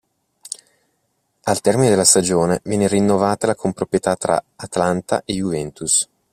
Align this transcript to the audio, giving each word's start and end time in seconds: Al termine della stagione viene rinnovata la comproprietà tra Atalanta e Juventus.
Al 1.43 1.61
termine 1.61 1.91
della 1.91 2.05
stagione 2.05 2.61
viene 2.63 2.87
rinnovata 2.87 3.45
la 3.45 3.53
comproprietà 3.53 4.15
tra 4.15 4.43
Atalanta 4.55 5.21
e 5.23 5.35
Juventus. 5.35 6.07